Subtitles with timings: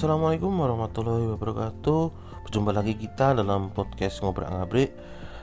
[0.00, 2.02] Assalamualaikum warahmatullahi wabarakatuh.
[2.48, 4.96] Berjumpa lagi kita dalam podcast Ngobrol Ngabrik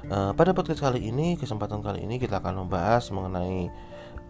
[0.10, 3.70] uh, Pada podcast kali ini, kesempatan kali ini kita akan membahas mengenai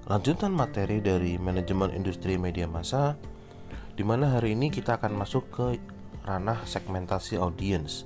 [0.04, 3.16] Lanjutan materi dari manajemen industri media massa
[3.96, 5.80] Di mana hari ini kita akan masuk ke
[6.28, 8.04] ranah segmentasi audiens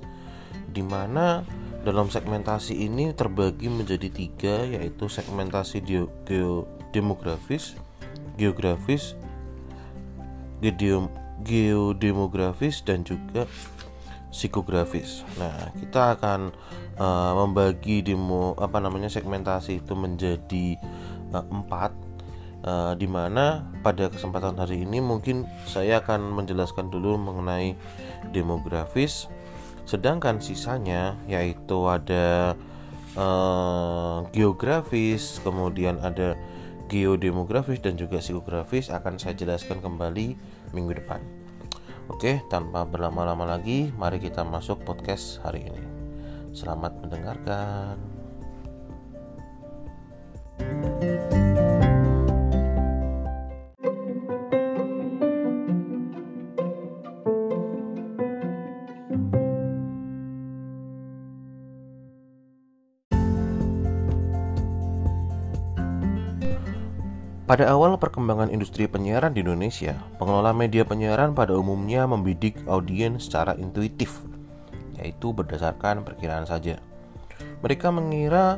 [0.70, 1.42] Di mana
[1.82, 5.82] dalam segmentasi ini terbagi menjadi tiga Yaitu segmentasi
[6.22, 7.74] geodemografis,
[8.38, 9.18] geografis,
[10.62, 13.44] geodemografis geodemografis dan juga
[14.32, 15.28] psikografis.
[15.36, 16.56] Nah, kita akan
[16.96, 20.80] uh, membagi demo apa namanya segmentasi itu menjadi
[21.36, 21.92] uh, empat,
[22.64, 27.76] uh, di mana pada kesempatan hari ini mungkin saya akan menjelaskan dulu mengenai
[28.32, 29.28] demografis,
[29.84, 32.56] sedangkan sisanya yaitu ada
[33.20, 36.40] uh, geografis, kemudian ada
[36.88, 40.40] geodemografis dan juga psikografis akan saya jelaskan kembali
[40.72, 41.41] minggu depan.
[42.10, 45.84] Oke, tanpa berlama-lama lagi, mari kita masuk podcast hari ini.
[46.50, 47.98] Selamat mendengarkan.
[67.52, 73.52] Pada awal perkembangan industri penyiaran di Indonesia, pengelola media penyiaran pada umumnya membidik audiens secara
[73.60, 74.24] intuitif,
[74.96, 76.80] yaitu berdasarkan perkiraan saja.
[77.60, 78.56] Mereka mengira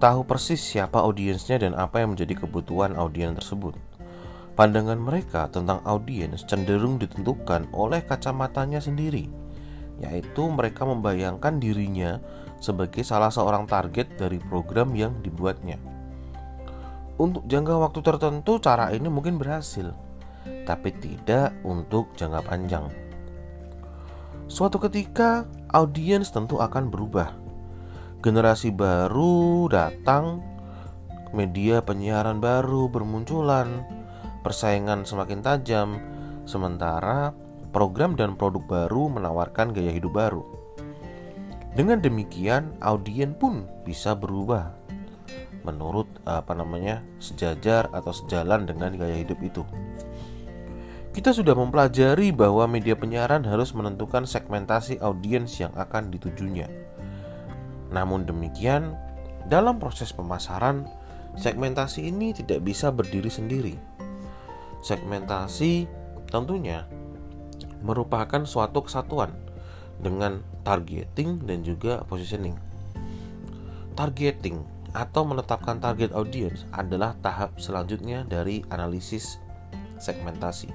[0.00, 3.76] tahu persis siapa audiensnya dan apa yang menjadi kebutuhan audiens tersebut.
[4.56, 9.28] Pandangan mereka tentang audiens cenderung ditentukan oleh kacamatanya sendiri,
[10.00, 12.16] yaitu mereka membayangkan dirinya
[12.64, 15.91] sebagai salah seorang target dari program yang dibuatnya.
[17.20, 19.92] Untuk jangka waktu tertentu, cara ini mungkin berhasil,
[20.64, 22.86] tapi tidak untuk jangka panjang.
[24.48, 27.36] Suatu ketika, audiens tentu akan berubah.
[28.24, 30.40] Generasi baru datang,
[31.36, 33.84] media penyiaran baru bermunculan,
[34.44, 36.00] persaingan semakin tajam,
[36.44, 37.32] sementara
[37.72, 40.44] program dan produk baru menawarkan gaya hidup baru.
[41.72, 44.76] Dengan demikian, audiens pun bisa berubah
[45.62, 49.62] menurut apa namanya sejajar atau sejalan dengan gaya hidup itu.
[51.12, 56.72] Kita sudah mempelajari bahwa media penyiaran harus menentukan segmentasi audiens yang akan ditujunya.
[57.92, 58.96] Namun demikian,
[59.44, 60.88] dalam proses pemasaran,
[61.36, 63.76] segmentasi ini tidak bisa berdiri sendiri.
[64.80, 65.84] Segmentasi
[66.32, 66.88] tentunya
[67.84, 69.36] merupakan suatu kesatuan
[70.00, 72.56] dengan targeting dan juga positioning.
[73.92, 79.40] Targeting atau menetapkan target audience adalah tahap selanjutnya dari analisis
[79.96, 80.68] segmentasi.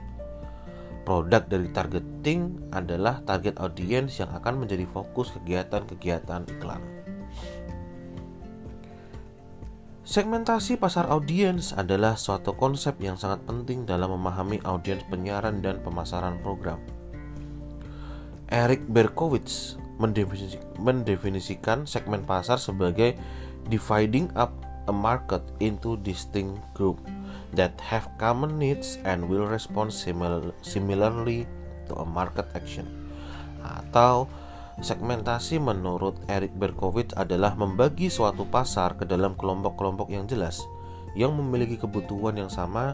[1.07, 6.83] Produk dari targeting adalah target audience yang akan menjadi fokus kegiatan-kegiatan iklan.
[10.07, 16.39] Segmentasi pasar audiens adalah suatu konsep yang sangat penting dalam memahami audiens penyiaran dan pemasaran
[16.39, 16.79] program.
[18.47, 19.75] Eric Berkowitz
[20.79, 23.19] mendefinisikan segmen pasar sebagai
[23.67, 24.51] dividing up
[24.87, 27.03] a market into distinct groups
[27.55, 31.47] that have common needs and will respond similar, similarly
[31.87, 32.87] to a market action.
[33.63, 34.27] Atau
[34.79, 40.63] segmentasi menurut Eric Berkowitz adalah membagi suatu pasar ke dalam kelompok-kelompok yang jelas
[41.17, 42.93] yang memiliki kebutuhan yang sama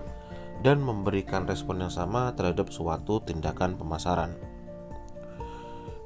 [0.63, 4.31] dan memberikan respon yang sama terhadap suatu tindakan pemasaran.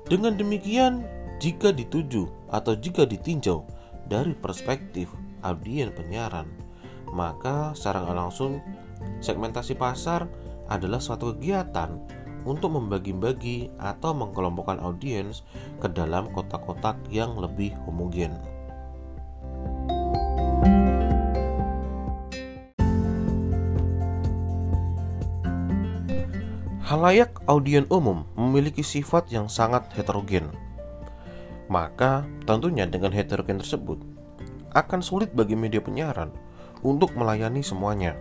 [0.10, 1.06] Dengan demikian,
[1.38, 3.62] jika dituju atau jika ditinjau
[4.07, 5.12] dari perspektif
[5.44, 6.48] audiens penyiaran,
[7.12, 8.63] maka secara langsung
[9.19, 10.25] segmentasi pasar
[10.71, 12.00] adalah suatu kegiatan
[12.48, 15.44] untuk membagi-bagi atau mengkelompokkan audiens
[15.83, 18.31] ke dalam kotak-kotak yang lebih homogen.
[26.88, 30.48] Halayak audiens umum memiliki sifat yang sangat heterogen
[31.68, 34.00] maka tentunya dengan heterogen tersebut
[34.75, 36.31] akan sulit bagi media penyiaran
[36.84, 38.16] untuk melayani semuanya.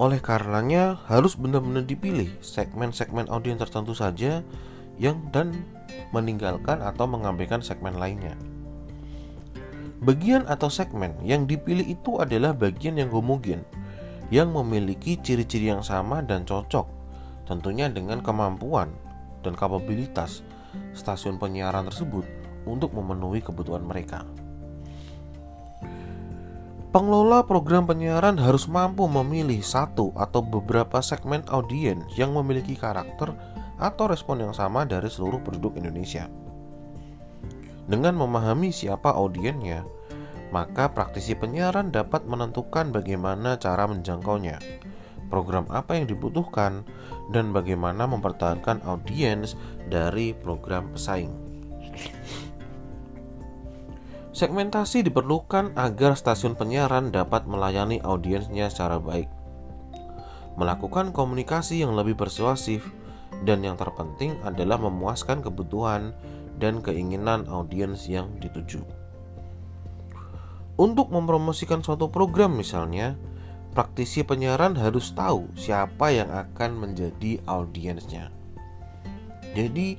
[0.00, 4.42] Oleh karenanya harus benar-benar dipilih segmen-segmen audiens tertentu saja
[4.98, 5.52] yang dan
[6.10, 8.34] meninggalkan atau mengabaikan segmen lainnya.
[10.02, 13.62] Bagian atau segmen yang dipilih itu adalah bagian yang homogen
[14.34, 16.88] yang memiliki ciri-ciri yang sama dan cocok
[17.46, 18.90] tentunya dengan kemampuan
[19.46, 20.42] dan kapabilitas
[20.92, 22.24] stasiun penyiaran tersebut
[22.68, 24.22] untuk memenuhi kebutuhan mereka.
[26.92, 33.32] Pengelola program penyiaran harus mampu memilih satu atau beberapa segmen audiens yang memiliki karakter
[33.80, 36.28] atau respon yang sama dari seluruh penduduk Indonesia.
[37.88, 39.88] Dengan memahami siapa audiennya,
[40.52, 44.60] maka praktisi penyiaran dapat menentukan bagaimana cara menjangkaunya,
[45.32, 46.84] program apa yang dibutuhkan,
[47.32, 49.56] dan bagaimana mempertahankan audiens
[49.88, 51.32] dari program pesaing.
[54.36, 59.28] Segmentasi diperlukan agar stasiun penyiaran dapat melayani audiensnya secara baik,
[60.60, 62.84] melakukan komunikasi yang lebih persuasif,
[63.48, 66.12] dan yang terpenting adalah memuaskan kebutuhan
[66.60, 68.84] dan keinginan audiens yang dituju.
[70.80, 73.20] Untuk mempromosikan suatu program misalnya,
[73.72, 78.28] praktisi penyiaran harus tahu siapa yang akan menjadi audiensnya.
[79.52, 79.96] Jadi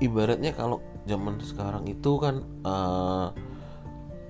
[0.00, 3.32] ibaratnya kalau zaman sekarang itu kan uh,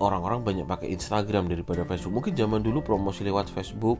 [0.02, 2.22] orang-orang banyak pakai Instagram daripada Facebook.
[2.22, 3.98] Mungkin zaman dulu promosi lewat Facebook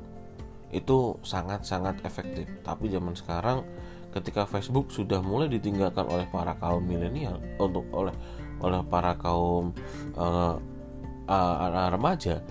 [0.70, 2.46] itu sangat-sangat efektif.
[2.62, 3.66] Tapi zaman sekarang
[4.10, 8.14] ketika Facebook sudah mulai ditinggalkan oleh para kaum milenial untuk oleh
[8.60, 9.70] oleh para kaum
[10.18, 10.58] uh,
[11.30, 12.42] uh, remaja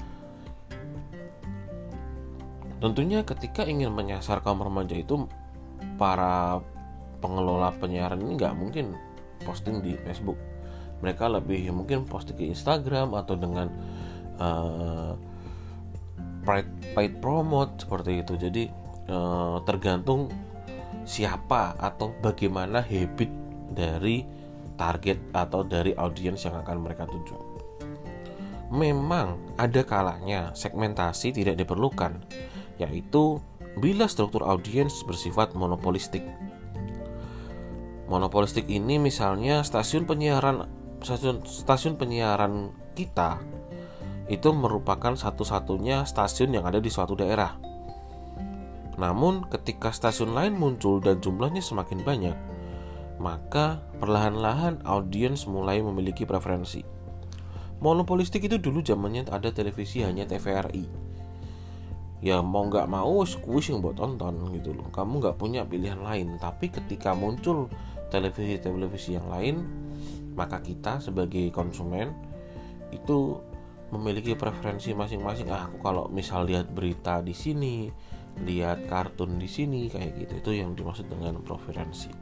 [2.79, 5.27] tentunya ketika ingin menyasar kaum remaja itu
[5.99, 6.63] para
[7.19, 8.95] pengelola penyiaran ini nggak mungkin
[9.43, 10.39] posting di Facebook.
[10.99, 13.71] Mereka lebih mungkin posting ke Instagram atau dengan
[14.39, 15.15] uh,
[16.43, 18.35] paid, paid promote seperti itu.
[18.35, 18.63] Jadi
[19.07, 20.27] uh, tergantung
[21.07, 23.31] siapa atau bagaimana habit
[23.71, 24.23] dari
[24.75, 27.35] target atau dari audiens yang akan mereka tuju.
[28.69, 32.21] Memang ada kalanya segmentasi tidak diperlukan,
[32.79, 33.43] yaitu
[33.77, 36.25] bila struktur audiens bersifat monopolistik.
[38.09, 40.65] Monopolistik ini misalnya stasiun penyiaran
[41.05, 43.37] stasiun, stasiun penyiaran kita
[44.29, 47.57] itu merupakan satu-satunya stasiun yang ada di suatu daerah.
[48.99, 52.37] Namun, ketika stasiun lain muncul dan jumlahnya semakin banyak,
[53.17, 56.83] maka perlahan-lahan audiens mulai memiliki preferensi.
[57.79, 61.08] Monopolistik itu dulu zamannya ada televisi hanya TVRI.
[62.19, 64.91] Ya mau nggak mau kuis yang buat tonton gitu loh.
[64.91, 66.35] Kamu nggak punya pilihan lain.
[66.35, 67.71] Tapi ketika muncul
[68.11, 69.63] televisi-televisi yang lain,
[70.35, 72.11] maka kita sebagai konsumen
[72.95, 73.39] itu
[73.89, 77.89] memiliki preferensi masing-masing ah, aku kalau misal lihat berita di sini
[78.45, 82.13] lihat kartun di sini kayak gitu itu yang dimaksud dengan preferensi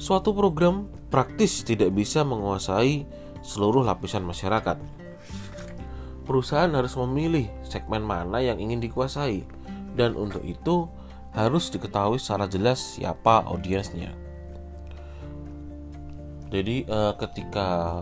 [0.00, 3.04] suatu program praktis tidak bisa menguasai
[3.44, 4.80] seluruh lapisan masyarakat
[6.22, 9.44] perusahaan harus memilih segmen mana yang ingin dikuasai.
[9.92, 10.88] Dan untuk itu
[11.36, 14.12] harus diketahui secara jelas siapa audiensnya.
[16.52, 18.00] Jadi uh, ketika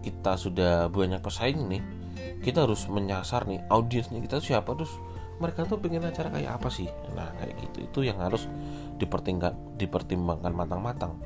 [0.00, 1.84] kita sudah banyak pesaing nih
[2.40, 4.72] kita harus menyasar nih audiensnya kita siapa.
[4.72, 4.96] Terus
[5.40, 6.88] mereka tuh pengen acara kayak apa sih?
[7.12, 7.78] Nah kayak gitu.
[7.84, 8.48] Itu yang harus
[8.96, 11.20] dipertimbangkan dipertimbangkan matang-matang.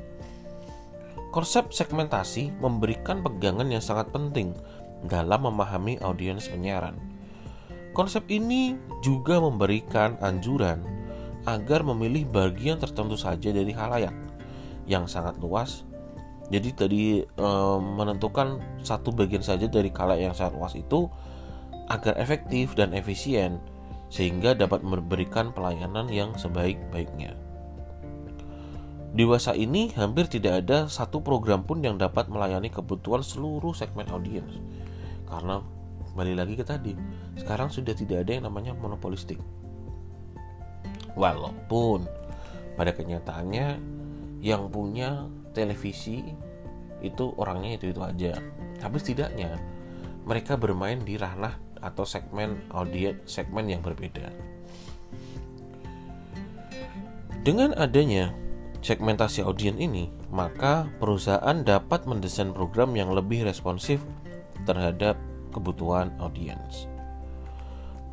[1.31, 4.55] Konsep segmentasi memberikan pegangan yang sangat penting
[5.07, 6.97] dalam memahami audiens penyiaran
[7.95, 10.83] konsep ini juga memberikan anjuran
[11.45, 14.13] agar memilih bagian tertentu saja dari halayak
[14.89, 15.85] yang sangat luas
[16.45, 17.49] jadi tadi e,
[17.81, 21.09] menentukan satu bagian saja dari kala yang sangat luas itu
[21.89, 23.57] agar efektif dan efisien
[24.13, 27.33] sehingga dapat memberikan pelayanan yang sebaik-baiknya.
[29.15, 34.05] Di masa ini hampir tidak ada satu program pun yang dapat melayani kebutuhan seluruh segmen
[34.11, 34.59] audiens.
[35.25, 35.61] Karena
[36.11, 36.93] kembali lagi ke tadi,
[37.35, 39.41] sekarang sudah tidak ada yang namanya monopolistik.
[41.15, 42.05] Walaupun
[42.75, 43.79] pada kenyataannya
[44.43, 46.21] yang punya televisi
[46.99, 48.33] itu orangnya itu itu aja
[48.77, 49.55] tapi setidaknya
[50.27, 54.29] mereka bermain di ranah atau segmen audiens segmen yang berbeda
[57.45, 58.33] dengan adanya
[58.81, 64.01] segmentasi audiens ini maka perusahaan dapat mendesain program yang lebih responsif
[64.63, 65.19] terhadap
[65.51, 66.87] kebutuhan audiens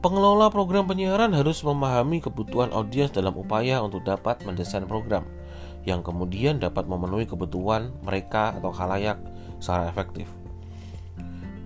[0.02, 5.22] Pengelola program penyiaran harus memahami kebutuhan audiens dalam upaya untuk dapat mendesain program
[5.86, 9.14] yang kemudian dapat memenuhi kebutuhan mereka atau khalayak
[9.62, 10.26] secara efektif.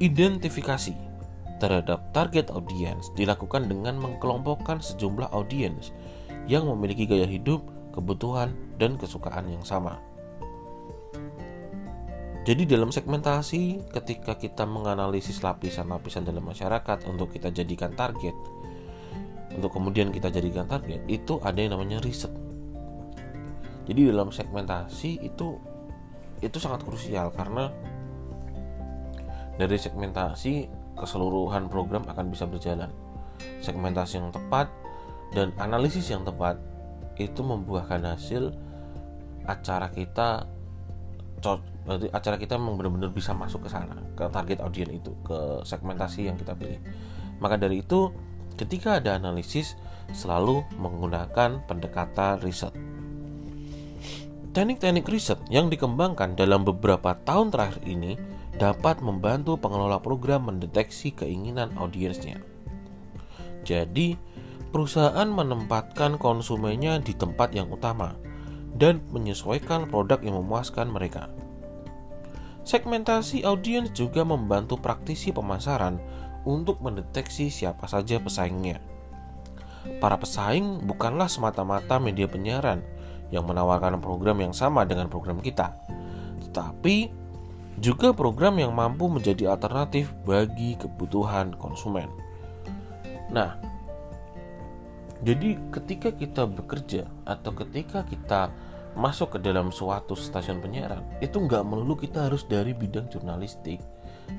[0.04, 0.92] Identifikasi
[1.56, 5.96] terhadap target audiens dilakukan dengan mengkelompokkan sejumlah audiens
[6.44, 7.64] yang memiliki gaya hidup,
[7.96, 9.96] kebutuhan, dan kesukaan yang sama.
[12.46, 18.38] Jadi dalam segmentasi ketika kita menganalisis lapisan-lapisan dalam masyarakat untuk kita jadikan target
[19.50, 22.30] untuk kemudian kita jadikan target itu ada yang namanya riset.
[23.90, 25.58] Jadi dalam segmentasi itu
[26.38, 27.74] itu sangat krusial karena
[29.58, 32.94] dari segmentasi keseluruhan program akan bisa berjalan.
[33.58, 34.70] Segmentasi yang tepat
[35.34, 36.62] dan analisis yang tepat
[37.18, 38.54] itu membuahkan hasil
[39.50, 40.46] acara kita
[41.86, 46.26] berarti acara kita memang benar-benar bisa masuk ke sana ke target audiens itu ke segmentasi
[46.26, 46.82] yang kita pilih.
[47.38, 48.10] Maka dari itu
[48.58, 49.78] ketika ada analisis
[50.10, 52.74] selalu menggunakan pendekatan riset.
[54.50, 58.16] Teknik-teknik riset yang dikembangkan dalam beberapa tahun terakhir ini
[58.56, 62.40] dapat membantu pengelola program mendeteksi keinginan audiensnya.
[63.68, 64.16] Jadi
[64.72, 68.16] perusahaan menempatkan konsumennya di tempat yang utama
[68.76, 71.28] dan menyesuaikan produk yang memuaskan mereka.
[72.66, 76.02] Segmentasi audiens juga membantu praktisi pemasaran
[76.42, 78.82] untuk mendeteksi siapa saja pesaingnya.
[80.02, 82.82] Para pesaing bukanlah semata-mata media penyiaran
[83.30, 85.78] yang menawarkan program yang sama dengan program kita,
[86.42, 87.14] tetapi
[87.78, 92.10] juga program yang mampu menjadi alternatif bagi kebutuhan konsumen.
[93.30, 93.62] Nah,
[95.22, 98.50] jadi ketika kita bekerja atau ketika kita
[98.96, 103.78] masuk ke dalam suatu stasiun penyiaran itu nggak melulu kita harus dari bidang jurnalistik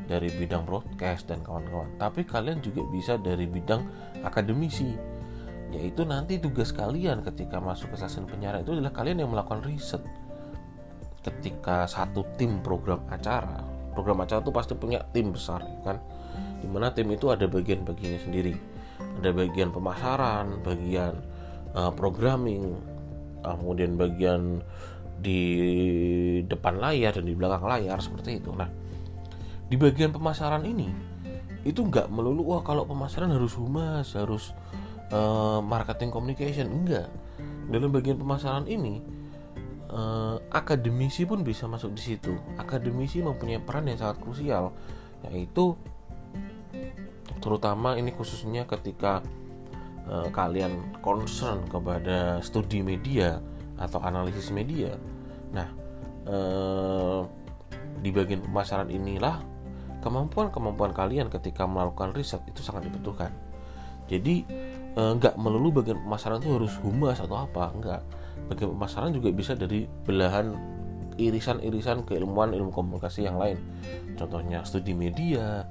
[0.07, 1.87] dari bidang broadcast dan kawan-kawan.
[1.99, 3.87] Tapi kalian juga bisa dari bidang
[4.23, 4.95] akademisi.
[5.71, 9.99] Yaitu nanti tugas kalian ketika masuk ke stasiun penyiaran itu adalah kalian yang melakukan riset.
[11.23, 13.59] Ketika satu tim program acara
[13.91, 15.97] program acara itu pasti punya tim besar ya kan?
[16.63, 18.53] Di mana tim itu ada bagian-bagiannya sendiri.
[19.19, 21.19] Ada bagian pemasaran bagian
[21.75, 22.77] uh, programming
[23.41, 24.61] kemudian bagian
[25.17, 25.41] di
[26.45, 28.53] depan layar dan di belakang layar seperti itu.
[28.53, 28.69] Nah,
[29.67, 30.89] di bagian pemasaran ini
[31.67, 34.53] itu nggak melulu wah kalau pemasaran harus humas, harus
[35.11, 37.09] uh, marketing communication enggak.
[37.67, 39.03] Dalam bagian pemasaran ini
[39.91, 42.37] uh, akademisi pun bisa masuk di situ.
[42.55, 44.71] Akademisi mempunyai peran yang sangat krusial
[45.27, 45.73] yaitu
[47.41, 49.25] terutama ini khususnya ketika
[50.07, 53.43] Eh, kalian concern kepada studi media
[53.75, 54.95] atau analisis media.
[55.51, 55.67] Nah
[56.23, 57.21] eh,
[57.99, 59.43] di bagian pemasaran inilah
[59.99, 63.35] kemampuan-kemampuan kalian ketika melakukan riset itu sangat dibutuhkan.
[64.07, 64.47] Jadi
[64.95, 68.01] eh, nggak melulu bagian pemasaran itu harus humas atau apa enggak
[68.47, 70.55] bagian pemasaran juga bisa dari belahan
[71.19, 73.59] irisan-irisan keilmuan ilmu komunikasi yang lain.
[74.15, 75.67] Contohnya studi media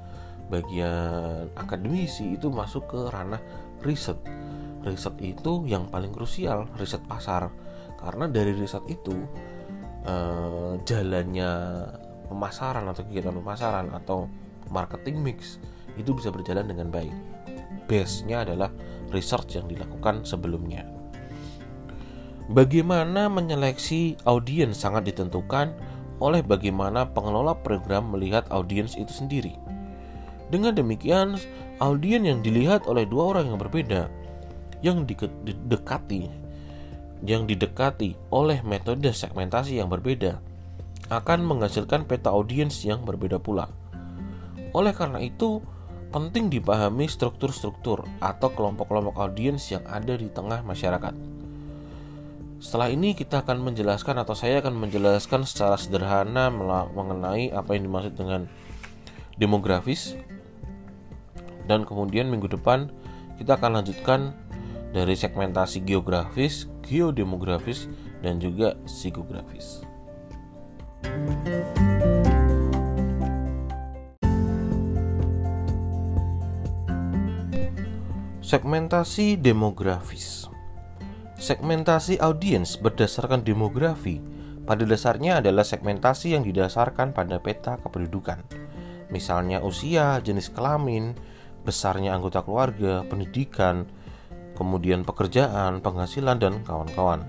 [0.47, 3.43] bagian akademisi itu masuk ke ranah
[3.83, 4.17] riset.
[4.87, 7.51] Riset itu yang paling krusial, riset pasar.
[7.97, 9.17] Karena dari riset itu
[10.07, 11.51] eh, jalannya
[12.31, 14.31] pemasaran atau kegiatan pemasaran atau
[14.71, 15.59] marketing mix
[15.97, 17.15] itu bisa berjalan dengan baik.
[17.87, 18.71] Base-nya adalah
[19.15, 20.85] research yang dilakukan sebelumnya.
[22.47, 25.75] Bagaimana menyeleksi audiens sangat ditentukan
[26.23, 29.59] oleh bagaimana pengelola program melihat audiens itu sendiri.
[30.47, 31.41] Dengan demikian,
[31.83, 34.09] audien yang dilihat oleh dua orang yang berbeda
[34.85, 36.29] yang didekati
[37.25, 40.37] yang didekati oleh metode segmentasi yang berbeda
[41.09, 43.73] akan menghasilkan peta audiens yang berbeda pula.
[44.77, 45.65] Oleh karena itu,
[46.13, 51.15] penting dipahami struktur-struktur atau kelompok-kelompok audiens yang ada di tengah masyarakat.
[52.61, 56.51] Setelah ini kita akan menjelaskan atau saya akan menjelaskan secara sederhana
[56.93, 58.51] mengenai apa yang dimaksud dengan
[59.39, 60.19] demografis,
[61.67, 62.91] dan kemudian minggu depan
[63.37, 64.33] kita akan lanjutkan
[64.97, 67.91] dari segmentasi geografis, geodemografis,
[68.25, 69.85] dan juga psikografis.
[78.41, 80.47] Segmentasi demografis
[81.37, 84.23] Segmentasi audiens berdasarkan demografi
[84.65, 88.41] pada dasarnya adalah segmentasi yang didasarkan pada peta kependudukan,
[89.13, 91.13] misalnya usia, jenis kelamin,
[91.67, 93.91] besarnya anggota keluarga, pendidikan,
[94.55, 97.27] kemudian pekerjaan, penghasilan, dan kawan-kawan.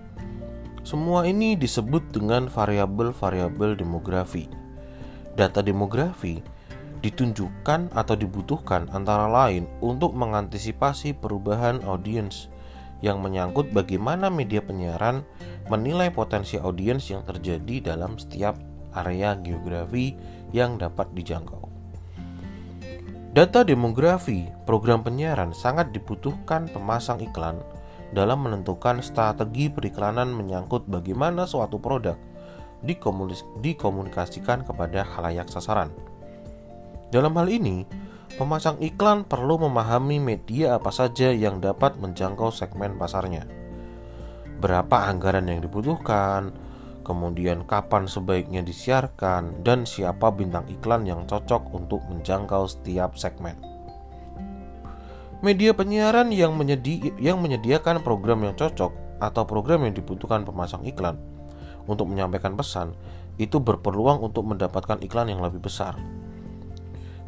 [0.86, 4.48] Semua ini disebut dengan variabel-variabel demografi.
[5.36, 6.40] Data demografi
[7.04, 12.48] ditunjukkan atau dibutuhkan antara lain untuk mengantisipasi perubahan audiens
[13.06, 15.22] yang menyangkut bagaimana media penyiaran
[15.70, 18.58] menilai potensi audiens yang terjadi dalam setiap
[18.98, 20.18] area geografi
[20.56, 21.67] yang dapat dijangkau.
[23.36, 27.60] Data demografi program penyiaran sangat dibutuhkan pemasang iklan
[28.16, 32.16] dalam menentukan strategi periklanan menyangkut bagaimana suatu produk
[33.60, 35.92] dikomunikasikan kepada halayak sasaran.
[37.12, 37.84] Dalam hal ini,
[38.40, 43.44] pemasang iklan perlu memahami media apa saja yang dapat menjangkau segmen pasarnya.
[44.64, 46.56] Berapa anggaran yang dibutuhkan,
[47.08, 53.56] kemudian kapan sebaiknya disiarkan, dan siapa bintang iklan yang cocok untuk menjangkau setiap segmen.
[55.40, 58.92] Media penyiaran yang, menyedi yang menyediakan program yang cocok
[59.24, 61.16] atau program yang dibutuhkan pemasang iklan
[61.88, 62.92] untuk menyampaikan pesan
[63.40, 65.96] itu berpeluang untuk mendapatkan iklan yang lebih besar.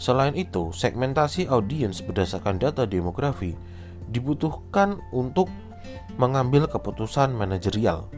[0.01, 3.53] Selain itu, segmentasi audiens berdasarkan data demografi
[4.09, 5.47] dibutuhkan untuk
[6.17, 8.09] mengambil keputusan manajerial.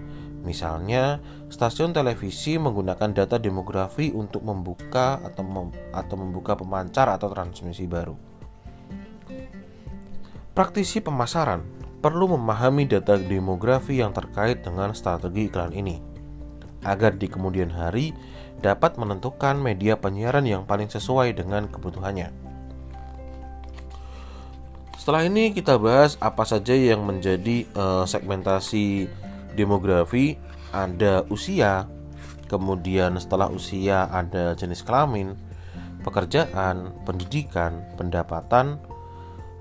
[0.41, 1.21] Misalnya,
[1.53, 8.17] stasiun televisi menggunakan data demografi untuk membuka atau mem atau membuka pemancar atau transmisi baru.
[10.51, 11.62] Praktisi pemasaran
[12.01, 16.12] perlu memahami data demografi yang terkait dengan strategi iklan ini
[16.81, 18.10] agar di kemudian hari
[18.62, 22.29] dapat menentukan media penyiaran yang paling sesuai dengan kebutuhannya.
[24.98, 29.10] Setelah ini kita bahas apa saja yang menjadi uh, segmentasi
[29.55, 30.38] demografi.
[30.72, 31.84] Ada usia,
[32.48, 35.36] kemudian setelah usia ada jenis kelamin,
[36.08, 38.79] pekerjaan, pendidikan, pendapatan,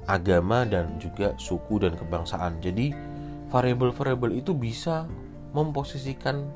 [0.06, 2.62] agama dan juga suku dan kebangsaan.
[2.62, 2.94] Jadi
[3.50, 5.06] variabel-variabel itu bisa
[5.50, 6.46] memposisikan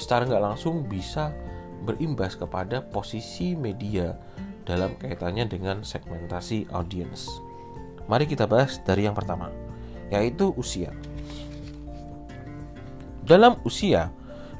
[0.00, 1.32] secara nggak langsung bisa
[1.84, 4.16] berimbas kepada posisi media
[4.68, 7.28] dalam kaitannya dengan segmentasi audience.
[8.08, 9.48] Mari kita bahas dari yang pertama,
[10.12, 10.92] yaitu usia.
[13.30, 14.10] Dalam usia,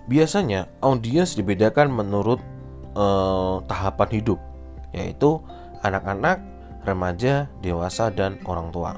[0.07, 2.39] biasanya audiens dibedakan menurut
[2.95, 4.39] eh, tahapan hidup,
[4.95, 5.43] yaitu
[5.83, 6.39] anak-anak,
[6.87, 8.95] remaja, dewasa, dan orang tua.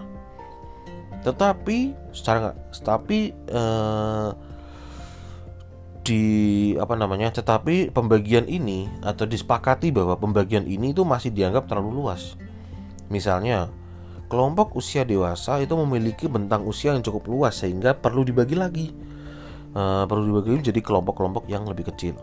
[1.24, 2.52] Tetapi secara
[2.84, 4.30] tapi eh,
[6.02, 6.22] di
[6.76, 12.34] apa namanya tetapi pembagian ini atau disepakati bahwa pembagian ini itu masih dianggap terlalu luas
[13.06, 13.70] misalnya
[14.26, 18.90] kelompok usia dewasa itu memiliki bentang usia yang cukup luas sehingga perlu dibagi lagi
[19.74, 22.16] uh, perlu dibagi menjadi kelompok-kelompok yang lebih kecil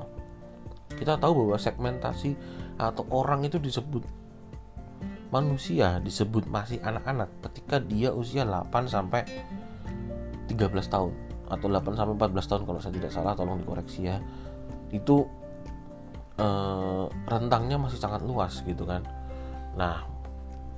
[0.95, 2.35] kita tahu bahwa segmentasi
[2.79, 4.03] atau orang itu disebut
[5.29, 9.21] manusia disebut masih anak-anak ketika dia usia 8 sampai
[10.49, 11.13] 13 tahun
[11.49, 14.17] atau 8 sampai 14 tahun kalau saya tidak salah tolong dikoreksi ya.
[14.89, 15.29] Itu
[16.37, 19.05] eh, rentangnya masih sangat luas gitu kan.
[19.77, 20.05] Nah,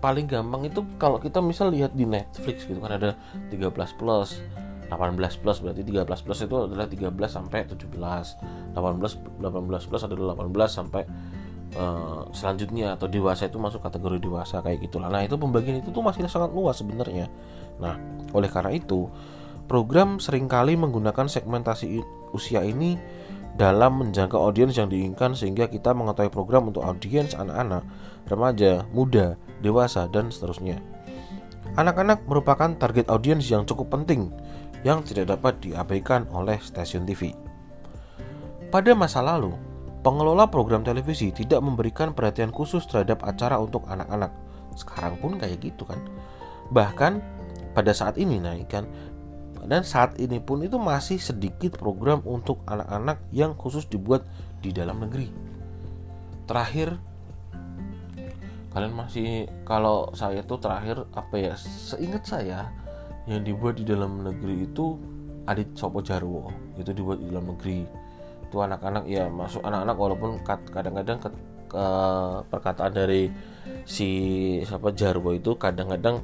[0.04, 3.16] paling gampang itu kalau kita misal lihat di Netflix gitu kan ada
[3.52, 4.44] 13 plus
[4.92, 7.96] 18 plus berarti 13 plus itu adalah 13 sampai 17
[8.76, 11.04] 18 18 plus adalah 18 sampai
[11.80, 15.08] uh, selanjutnya atau dewasa itu masuk kategori dewasa kayak gitulah.
[15.08, 17.32] Nah, itu pembagian itu tuh masih sangat luas sebenarnya.
[17.80, 17.96] Nah,
[18.36, 19.08] oleh karena itu
[19.72, 22.04] program sering kali menggunakan segmentasi
[22.36, 23.00] usia ini
[23.56, 27.84] dalam menjangkau audiens yang diinginkan sehingga kita mengetahui program untuk audiens anak-anak,
[28.28, 30.80] remaja, muda, dewasa, dan seterusnya.
[31.80, 34.28] Anak-anak merupakan target audiens yang cukup penting
[34.82, 37.34] yang tidak dapat diabaikan oleh stasiun TV.
[38.72, 39.54] Pada masa lalu,
[40.02, 44.34] pengelola program televisi tidak memberikan perhatian khusus terhadap acara untuk anak-anak.
[44.74, 46.00] Sekarang pun kayak gitu kan.
[46.72, 47.22] Bahkan
[47.76, 48.88] pada saat ini naik kan
[49.62, 54.26] dan saat ini pun itu masih sedikit program untuk anak-anak yang khusus dibuat
[54.64, 55.30] di dalam negeri.
[56.50, 56.98] Terakhir
[58.72, 62.72] kalian masih kalau saya tuh terakhir apa ya seingat saya
[63.30, 64.98] yang dibuat di dalam negeri itu
[65.46, 67.86] Adit Sopo Jarwo itu dibuat di dalam negeri.
[68.46, 71.18] Itu anak-anak ya masuk anak-anak walaupun kadang-kadang
[71.72, 71.86] ke
[72.52, 73.32] perkataan dari
[73.88, 74.10] si
[74.66, 76.22] siapa Jarwo itu kadang-kadang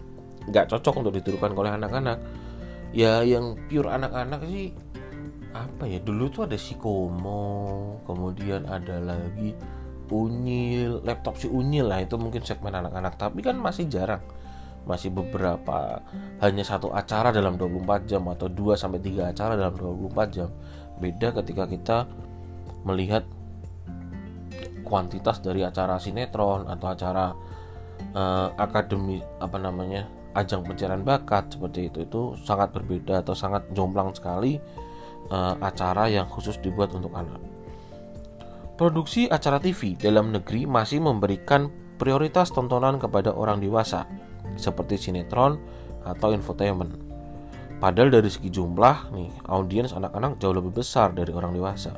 [0.47, 2.17] nggak cocok untuk ditirukan oleh anak-anak.
[2.95, 4.71] Ya yang pure anak-anak sih
[5.51, 9.57] apa ya dulu tuh ada si Komo kemudian ada lagi
[10.07, 13.19] Unyil laptop si Unyil lah itu mungkin segmen anak-anak.
[13.19, 14.23] Tapi kan masih jarang
[14.87, 15.99] masih beberapa
[16.39, 20.49] hanya satu acara dalam 24 jam atau 2 sampai 3 acara dalam 24 jam
[20.97, 21.97] beda ketika kita
[22.87, 23.27] melihat
[24.87, 27.35] kuantitas dari acara sinetron atau acara
[28.15, 30.07] uh, akademi apa namanya
[30.39, 34.55] ajang pencarian bakat seperti itu itu sangat berbeda atau sangat jomplang sekali
[35.27, 37.43] uh, acara yang khusus dibuat untuk anak.
[38.77, 44.05] Produksi acara TV dalam negeri masih memberikan prioritas tontonan kepada orang dewasa
[44.55, 45.59] seperti sinetron
[46.07, 46.95] atau infotainment.
[47.77, 51.93] Padahal dari segi jumlah nih, audiens anak-anak jauh lebih besar dari orang dewasa.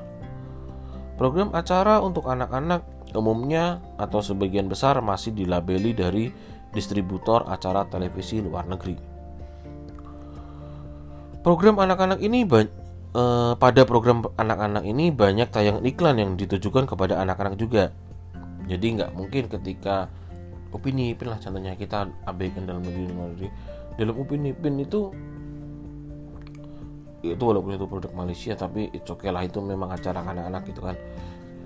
[1.15, 2.83] Program acara untuk anak-anak
[3.15, 6.31] umumnya atau sebagian besar masih dilabeli dari
[6.75, 8.95] distributor acara televisi luar negeri.
[11.39, 17.55] Program anak-anak ini eh, pada program anak-anak ini banyak tayang iklan yang ditujukan kepada anak-anak
[17.55, 17.95] juga.
[18.67, 20.11] Jadi nggak mungkin ketika
[20.69, 23.49] opini pin lah contohnya kita abaikan dalam negeri luar negeri.
[23.97, 25.11] Dalam opini pin itu
[27.19, 30.95] itu walaupun itu produk Malaysia tapi oke okay lah itu memang acara anak-anak gitu kan.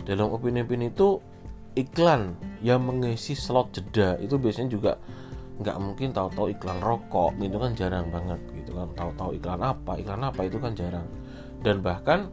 [0.04, 1.22] Dalam opini pin itu
[1.74, 4.92] iklan yang mengisi slot jeda itu biasanya juga
[5.54, 8.88] nggak mungkin tahu-tahu iklan rokok gitu kan jarang banget gitu kan.
[8.98, 11.08] Tahu-tahu iklan apa iklan apa itu kan jarang.
[11.64, 12.28] Dan bahkan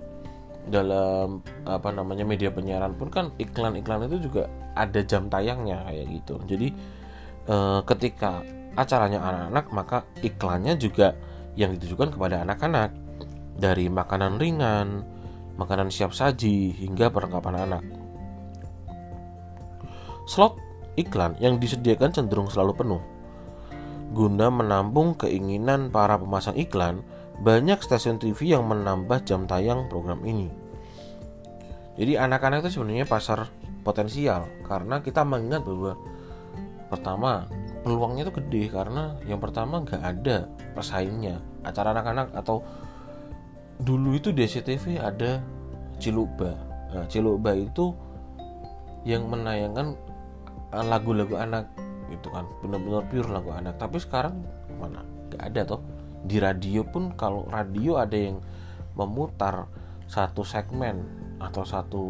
[0.68, 4.48] dalam apa namanya media penyiaran pun kan iklan-iklan itu juga
[4.86, 6.34] ada jam tayangnya kayak gitu.
[6.48, 6.68] Jadi
[7.44, 8.40] e, ketika
[8.78, 11.12] acaranya anak-anak maka iklannya juga
[11.58, 12.96] yang ditujukan kepada anak-anak.
[13.60, 15.04] Dari makanan ringan
[15.60, 17.84] makanan siap saji hingga perlengkapan anak.
[20.24, 20.56] Slot
[20.96, 23.02] iklan yang disediakan cenderung selalu penuh.
[24.16, 27.04] Guna menampung keinginan para pemasang iklan
[27.40, 30.48] banyak stasiun TV yang menambah jam tayang program ini.
[32.00, 33.48] Jadi anak-anak itu sebenarnya pasar
[33.82, 34.46] potensial.
[34.64, 35.92] Karena kita mengingat bahwa
[36.90, 37.46] pertama
[37.80, 42.66] peluangnya itu gede karena yang pertama nggak ada pesaingnya acara anak-anak atau
[43.78, 45.38] dulu itu di SCTV ada
[46.02, 46.58] Ciluba
[46.90, 47.94] nah, Ciluba itu
[49.06, 49.96] yang menayangkan
[50.74, 51.70] eh, lagu-lagu anak
[52.10, 52.44] itu kan.
[52.60, 53.78] Benar-benar pure lagu anak.
[53.78, 54.42] Tapi sekarang
[54.76, 55.06] mana?
[55.30, 55.82] Nggak ada toh.
[56.26, 58.42] Di radio pun kalau radio ada yang
[58.98, 59.70] memutar
[60.10, 61.06] satu segmen
[61.40, 62.04] atau satu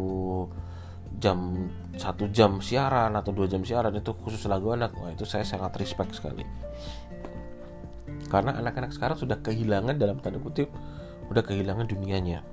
[1.19, 1.67] jam
[1.99, 4.95] satu jam siaran atau dua jam siaran itu khusus lagu anak.
[4.95, 6.45] Wah itu saya sangat respect sekali.
[8.31, 10.71] Karena anak-anak sekarang sudah kehilangan dalam tanda kutip
[11.27, 12.43] udah kehilangan dunianya.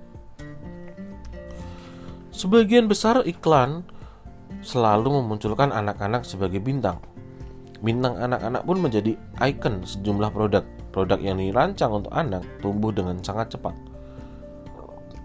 [2.34, 3.82] Sebagian besar iklan
[4.62, 7.02] selalu memunculkan anak-anak sebagai bintang.
[7.78, 10.66] Bintang anak-anak pun menjadi ikon sejumlah produk.
[10.90, 13.74] Produk yang dirancang untuk anak tumbuh dengan sangat cepat.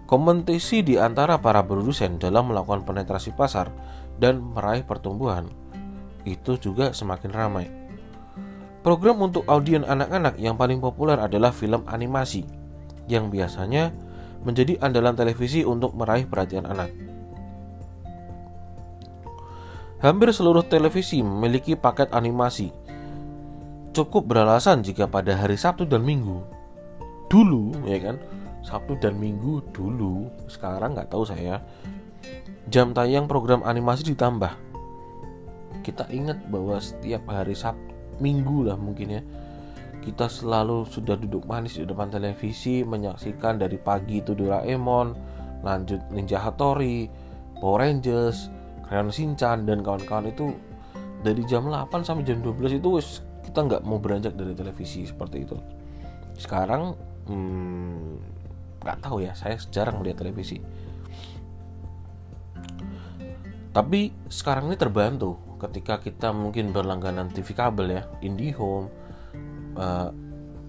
[0.04, 3.72] Kompetisi di antara para produsen dalam melakukan penetrasi pasar
[4.20, 5.48] dan meraih pertumbuhan
[6.28, 7.66] itu juga semakin ramai.
[8.84, 12.44] Program untuk audien anak-anak yang paling populer adalah film animasi
[13.08, 13.96] yang biasanya
[14.44, 16.92] menjadi andalan televisi untuk meraih perhatian anak.
[20.04, 22.68] Hampir seluruh televisi memiliki paket animasi
[23.94, 26.42] cukup beralasan jika pada hari Sabtu dan Minggu
[27.30, 28.20] dulu ya kan
[28.64, 30.32] Sabtu dan Minggu dulu.
[30.48, 31.60] Sekarang nggak tahu saya.
[32.72, 34.50] Jam tayang program animasi ditambah.
[35.84, 39.22] Kita ingat bahwa setiap hari Sabtu Minggu lah mungkin ya.
[40.00, 45.16] Kita selalu sudah duduk manis di depan televisi menyaksikan dari pagi itu Doraemon
[45.64, 47.08] lanjut Ninja Hattori
[47.56, 48.52] Power Rangers
[48.84, 50.52] Crayon Shinchan dan kawan-kawan itu
[51.24, 53.00] dari jam 8 sampai jam 12 itu
[53.48, 55.56] kita nggak mau beranjak dari televisi seperti itu.
[56.36, 56.92] Sekarang
[57.24, 58.13] hmm,
[58.84, 60.60] nggak tahu ya saya jarang melihat televisi.
[63.74, 68.86] Tapi sekarang ini terbantu ketika kita mungkin berlangganan TV kabel ya IndiHome
[69.74, 70.14] uh,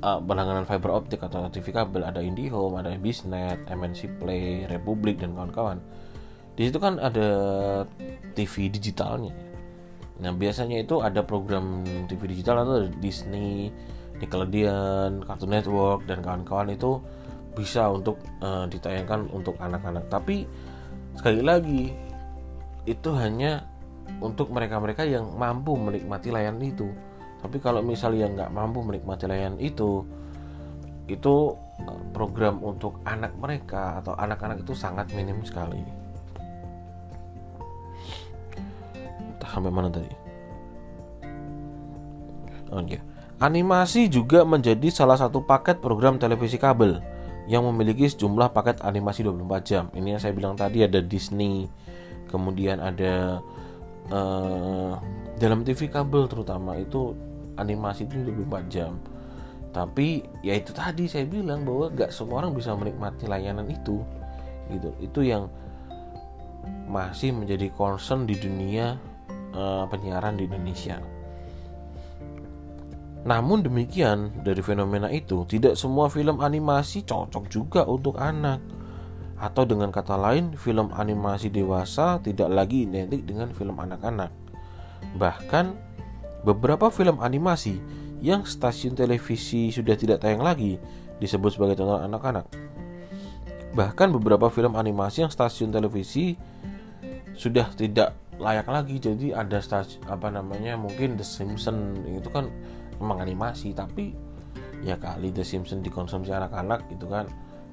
[0.02, 5.38] uh, berlangganan fiber optik atau TV kabel ada IndiHome ada Bisnet MNC Play Republik dan
[5.38, 5.78] kawan-kawan.
[6.56, 7.28] Di situ kan ada
[8.34, 9.36] TV digitalnya.
[10.24, 13.70] Nah biasanya itu ada program TV digital atau Disney,
[14.24, 17.04] Nickelodeon, Cartoon Network dan kawan-kawan itu
[17.56, 20.06] bisa untuk uh, ditayangkan untuk anak-anak.
[20.12, 20.44] Tapi
[21.16, 21.96] sekali lagi
[22.86, 23.66] itu hanya
[24.22, 26.92] untuk mereka-mereka yang mampu menikmati layanan itu.
[27.42, 30.06] Tapi kalau misalnya nggak mampu menikmati layanan itu,
[31.10, 31.36] itu
[31.82, 36.06] eh, program untuk anak mereka atau anak-anak itu sangat minim sekali.
[39.56, 40.12] sampai mana tadi?
[42.76, 43.00] Oh iya.
[43.40, 47.00] Animasi juga menjadi salah satu paket program televisi kabel
[47.46, 49.84] yang memiliki sejumlah paket animasi 24 jam.
[49.94, 51.70] Ini yang saya bilang tadi ada Disney,
[52.30, 53.42] kemudian ada
[54.10, 54.98] uh,
[55.38, 57.14] dalam TV kabel terutama itu
[57.62, 58.98] animasi itu 24 jam.
[59.70, 64.02] Tapi ya itu tadi saya bilang bahwa gak semua orang bisa menikmati layanan itu.
[64.72, 64.90] Gitu.
[65.04, 65.52] Itu yang
[66.90, 68.98] masih menjadi concern di dunia
[69.54, 70.98] uh, penyiaran di Indonesia.
[73.26, 78.62] Namun demikian, dari fenomena itu, tidak semua film animasi cocok juga untuk anak.
[79.42, 84.30] Atau dengan kata lain, film animasi dewasa tidak lagi identik dengan film anak-anak.
[85.18, 85.66] Bahkan,
[86.46, 87.82] beberapa film animasi
[88.22, 90.78] yang stasiun televisi sudah tidak tayang lagi
[91.18, 92.46] disebut sebagai tontonan anak-anak.
[93.76, 96.38] Bahkan beberapa film animasi yang stasiun televisi
[97.36, 102.52] sudah tidak layak lagi jadi ada stasiun apa namanya mungkin The Simpsons itu kan
[103.02, 104.16] memang animasi tapi
[104.84, 107.26] ya kali The Simpsons dikonsumsi anak-anak gitu kan.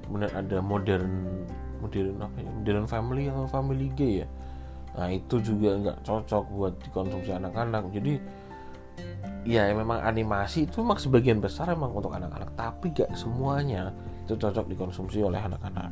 [0.02, 1.44] Kemudian ada modern
[1.78, 4.28] modern apa ya modern family atau family gay ya.
[4.98, 7.90] Nah itu juga nggak cocok buat dikonsumsi anak-anak.
[7.94, 8.14] Jadi
[9.42, 13.90] ya memang animasi itu memang sebagian besar memang untuk anak-anak tapi gak semuanya
[14.22, 15.90] itu cocok dikonsumsi oleh anak-anak.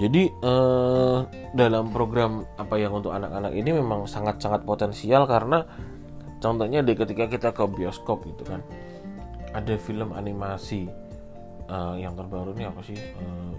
[0.00, 1.18] Jadi eh,
[1.52, 5.62] dalam program apa yang untuk anak-anak ini memang sangat-sangat potensial karena
[6.40, 8.64] contohnya di ketika kita ke bioskop gitu kan
[9.54, 10.90] ada film animasi
[11.70, 12.98] uh, yang terbaru ini apa sih?
[13.18, 13.54] Uh,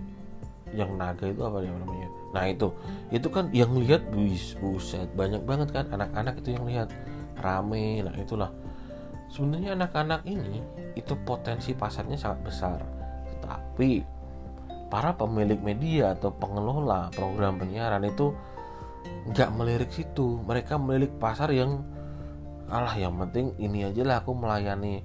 [0.71, 2.09] yang naga itu apa namanya?
[2.31, 2.71] Nah itu.
[3.11, 6.89] Itu kan yang lihat buis buset banyak banget kan anak-anak itu yang lihat.
[7.39, 8.51] Rame nah itulah.
[9.31, 10.59] Sebenarnya anak-anak ini
[10.95, 12.79] itu potensi pasarnya sangat besar.
[13.39, 13.91] Tetapi
[14.91, 18.35] para pemilik media atau pengelola program penyiaran itu
[19.31, 20.39] nggak melirik situ.
[20.43, 21.83] Mereka melirik pasar yang
[22.71, 25.03] alah yang penting ini aja lah aku melayani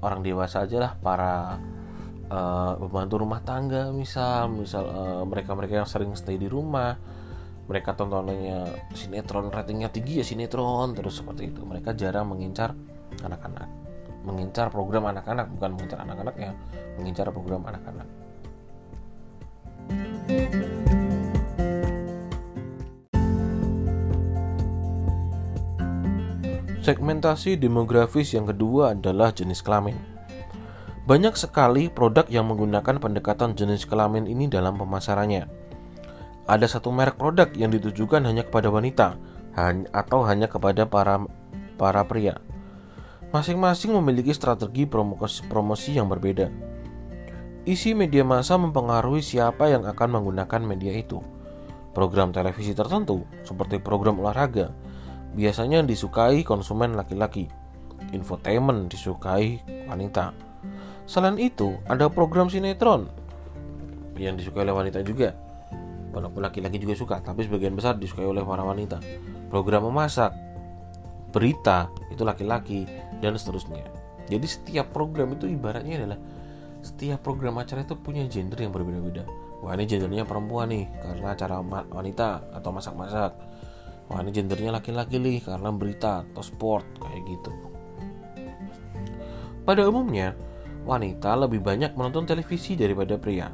[0.00, 1.58] orang dewasa aja lah para
[2.30, 6.94] uh, pembantu rumah tangga misal misal uh, mereka-mereka yang sering stay di rumah
[7.66, 11.60] mereka tontonannya sinetron ratingnya tinggi ya sinetron terus seperti itu.
[11.68, 12.72] Mereka jarang mengincar
[13.20, 13.68] anak-anak
[14.28, 16.52] mengincar program anak-anak bukan mengincar anak-anak ya
[17.00, 18.08] mengincar program anak-anak
[26.88, 29.92] Segmentasi demografis yang kedua adalah jenis kelamin.
[31.04, 35.44] Banyak sekali produk yang menggunakan pendekatan jenis kelamin ini dalam pemasarannya.
[36.48, 39.20] Ada satu merek produk yang ditujukan hanya kepada wanita
[39.92, 41.20] atau hanya kepada para
[41.76, 42.40] para pria.
[43.36, 46.48] Masing-masing memiliki strategi promosi, promosi yang berbeda.
[47.68, 51.20] Isi media massa mempengaruhi siapa yang akan menggunakan media itu.
[51.92, 54.72] Program televisi tertentu, seperti program olahraga,
[55.34, 57.48] biasanya disukai konsumen laki-laki.
[58.14, 59.60] Infotainment disukai
[59.90, 60.32] wanita.
[61.08, 63.08] Selain itu, ada program sinetron
[64.20, 65.32] yang disukai oleh wanita juga.
[66.12, 69.00] Walaupun laki-laki juga suka, tapi sebagian besar disukai oleh para wanita.
[69.52, 70.32] Program memasak,
[71.32, 72.88] berita itu laki-laki
[73.20, 73.84] dan seterusnya.
[74.28, 76.18] Jadi setiap program itu ibaratnya adalah
[76.84, 79.24] setiap program acara itu punya gender yang berbeda-beda.
[79.58, 81.58] Wah ini gendernya perempuan nih karena acara
[81.90, 83.32] wanita atau masak-masak
[84.08, 87.52] wah ini gendernya laki-laki nih karena berita atau sport kayak gitu
[89.62, 90.32] pada umumnya
[90.88, 93.52] wanita lebih banyak menonton televisi daripada pria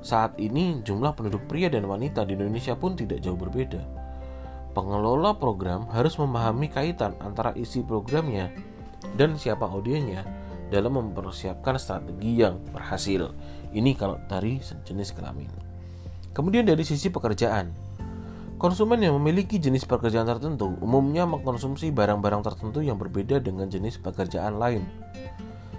[0.00, 3.82] saat ini jumlah penduduk pria dan wanita di Indonesia pun tidak jauh berbeda
[4.72, 8.54] pengelola program harus memahami kaitan antara isi programnya
[9.18, 10.22] dan siapa audiennya
[10.70, 13.34] dalam mempersiapkan strategi yang berhasil.
[13.74, 15.50] Ini kalau dari jenis kelamin.
[16.30, 17.74] Kemudian dari sisi pekerjaan,
[18.60, 24.60] Konsumen yang memiliki jenis pekerjaan tertentu umumnya mengkonsumsi barang-barang tertentu yang berbeda dengan jenis pekerjaan
[24.60, 24.84] lain.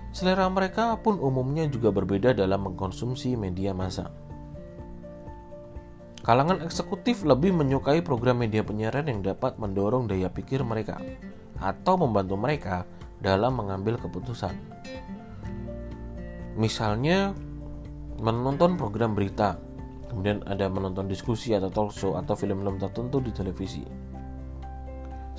[0.09, 4.09] Selera mereka pun umumnya juga berbeda dalam mengkonsumsi media massa.
[6.25, 10.97] Kalangan eksekutif lebih menyukai program media penyiaran yang dapat mendorong daya pikir mereka
[11.61, 12.89] atau membantu mereka
[13.21, 14.57] dalam mengambil keputusan.
[16.57, 17.37] Misalnya,
[18.17, 19.61] menonton program berita
[20.11, 23.87] kemudian ada menonton diskusi atau talk show atau film-film tertentu di televisi.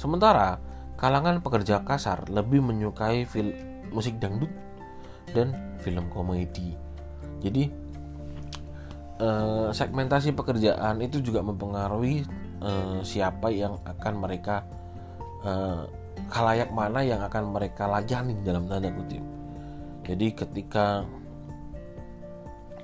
[0.01, 0.57] Sementara
[0.97, 3.53] kalangan pekerja kasar lebih menyukai film
[3.93, 4.49] musik dangdut
[5.37, 6.73] dan film komedi.
[7.45, 7.69] Jadi
[9.21, 12.25] eh, segmentasi pekerjaan itu juga mempengaruhi
[12.65, 14.65] eh, siapa yang akan mereka
[15.45, 15.85] eh,
[16.33, 19.21] kalayak mana yang akan mereka layani dalam tanda kutip.
[20.09, 21.05] Jadi ketika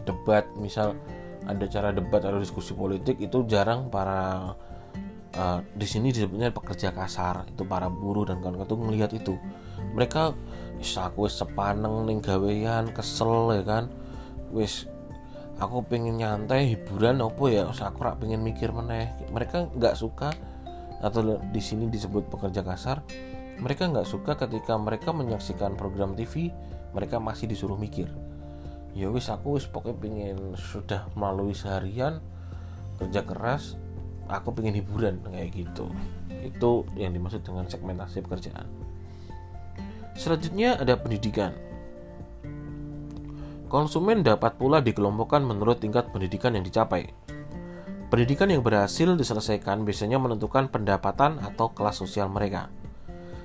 [0.04, 0.94] debat misal
[1.48, 4.52] ada cara debat atau diskusi politik itu jarang para
[5.34, 9.34] uh, di sini disebutnya pekerja kasar itu para buruh dan kawan-kawan itu melihat itu.
[9.96, 10.36] Mereka
[10.76, 13.88] wis aku sepaneng ning gawean kesel ya kan.
[14.52, 14.84] Wis
[15.56, 19.08] aku pengen nyantai hiburan apa ya aku rak pengen mikir meneh.
[19.32, 20.36] Mereka nggak suka
[21.00, 23.00] atau di sini disebut pekerja kasar
[23.58, 26.50] mereka nggak suka ketika mereka menyaksikan program TV
[26.94, 28.10] mereka masih disuruh mikir
[28.96, 32.20] ya wis aku wis pokoknya pengen sudah melalui seharian
[32.98, 33.78] kerja keras
[34.28, 35.88] aku pengen hiburan kayak gitu.
[36.44, 38.68] Itu yang dimaksud dengan segmentasi pekerjaan.
[40.14, 41.56] Selanjutnya ada pendidikan.
[43.68, 47.12] Konsumen dapat pula dikelompokkan menurut tingkat pendidikan yang dicapai.
[48.08, 52.72] Pendidikan yang berhasil diselesaikan biasanya menentukan pendapatan atau kelas sosial mereka.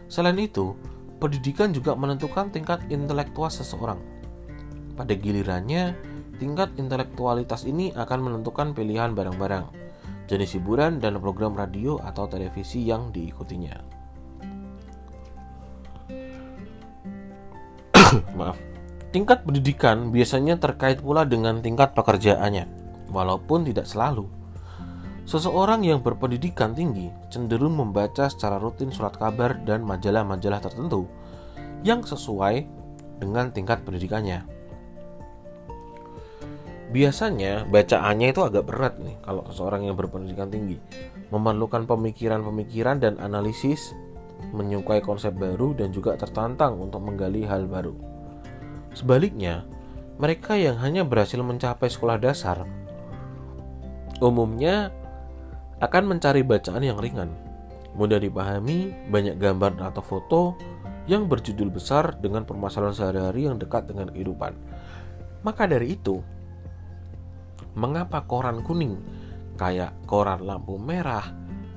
[0.08, 0.80] Selain itu
[1.20, 4.13] pendidikan juga menentukan tingkat intelektual seseorang
[4.94, 5.98] pada gilirannya,
[6.38, 9.66] tingkat intelektualitas ini akan menentukan pilihan barang-barang,
[10.30, 13.78] jenis hiburan, dan program radio atau televisi yang diikutinya.
[18.38, 18.58] Maaf.
[19.14, 22.66] Tingkat pendidikan biasanya terkait pula dengan tingkat pekerjaannya,
[23.14, 24.26] walaupun tidak selalu.
[25.24, 31.08] Seseorang yang berpendidikan tinggi cenderung membaca secara rutin surat kabar dan majalah-majalah tertentu
[31.88, 32.68] yang sesuai
[33.24, 34.53] dengan tingkat pendidikannya.
[36.94, 40.78] Biasanya bacaannya itu agak berat nih kalau seseorang yang berpendidikan tinggi.
[41.34, 43.98] Memerlukan pemikiran-pemikiran dan analisis,
[44.54, 47.98] menyukai konsep baru dan juga tertantang untuk menggali hal baru.
[48.94, 49.66] Sebaliknya,
[50.22, 52.62] mereka yang hanya berhasil mencapai sekolah dasar
[54.24, 54.94] umumnya
[55.84, 57.36] akan mencari bacaan yang ringan,
[57.98, 60.42] mudah dipahami, banyak gambar atau foto
[61.12, 64.56] yang berjudul besar dengan permasalahan sehari-hari yang dekat dengan kehidupan.
[65.44, 66.24] Maka dari itu,
[67.74, 68.98] mengapa koran kuning
[69.58, 71.26] kayak koran lampu merah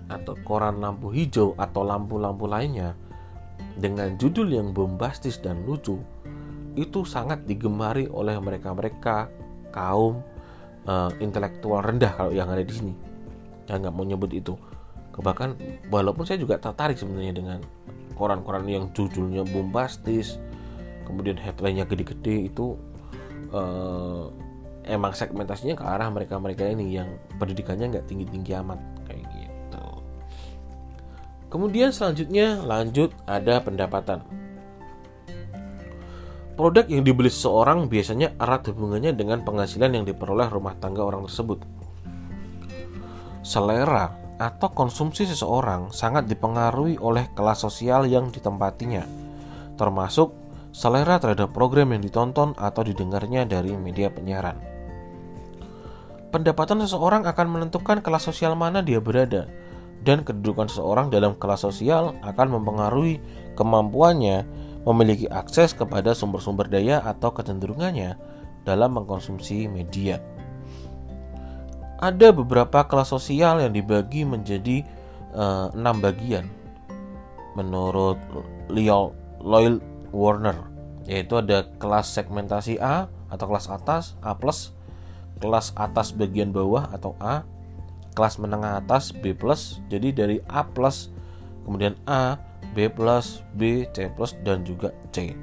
[0.07, 2.95] atau koran lampu hijau atau lampu-lampu lainnya
[3.77, 6.01] dengan judul yang bombastis dan lucu
[6.77, 9.33] itu sangat digemari oleh mereka-mereka
[9.73, 10.21] kaum
[10.85, 12.95] uh, intelektual rendah kalau yang ada di sini.
[13.65, 14.55] Saya nggak mau nyebut itu.
[15.17, 15.57] Bahkan
[15.89, 17.59] walaupun saya juga tertarik sebenarnya dengan
[18.15, 20.37] koran-koran yang judulnya bombastis,
[21.09, 22.77] kemudian headline-nya gede-gede itu
[23.57, 24.29] uh,
[24.87, 29.87] emang segmentasinya ke arah mereka-mereka ini yang pendidikannya nggak tinggi-tinggi amat kayak gitu.
[31.51, 34.23] Kemudian selanjutnya lanjut ada pendapatan.
[36.57, 41.61] Produk yang dibeli seseorang biasanya erat hubungannya dengan penghasilan yang diperoleh rumah tangga orang tersebut.
[43.45, 49.05] Selera atau konsumsi seseorang sangat dipengaruhi oleh kelas sosial yang ditempatinya,
[49.77, 50.33] termasuk
[50.73, 54.76] selera terhadap program yang ditonton atau didengarnya dari media penyiaran.
[56.37, 59.49] Pendapatan seseorang akan menentukan kelas sosial mana dia berada,
[60.05, 63.25] dan kedudukan seseorang dalam kelas sosial akan mempengaruhi
[63.57, 64.45] kemampuannya
[64.85, 68.21] memiliki akses kepada sumber-sumber daya atau kecenderungannya
[68.69, 70.21] dalam mengkonsumsi media.
[72.05, 74.85] Ada beberapa kelas sosial yang dibagi menjadi
[75.33, 76.53] uh, enam bagian
[77.57, 78.21] menurut
[78.69, 79.81] Leo Lloyd
[80.13, 80.69] Warner,
[81.09, 84.76] yaitu ada kelas segmentasi A atau kelas atas A plus
[85.41, 87.45] kelas atas bagian bawah atau A,
[88.17, 89.37] kelas menengah atas B+,
[89.93, 90.65] jadi dari A+,
[91.65, 92.41] kemudian A,
[92.73, 92.89] B+,
[93.57, 93.61] B,
[93.93, 94.09] C+,
[94.45, 95.37] dan juga C.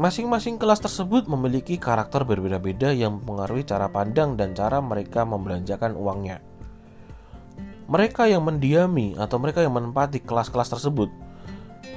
[0.00, 6.40] Masing-masing kelas tersebut memiliki karakter berbeda-beda yang mempengaruhi cara pandang dan cara mereka membelanjakan uangnya.
[7.90, 11.10] Mereka yang mendiami atau mereka yang menempati kelas-kelas tersebut